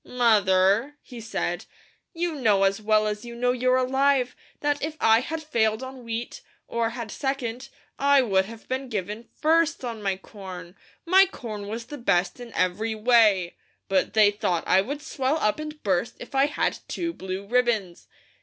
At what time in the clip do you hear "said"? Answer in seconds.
1.21-1.65